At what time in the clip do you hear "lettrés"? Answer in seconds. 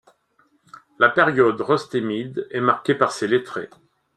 3.27-3.69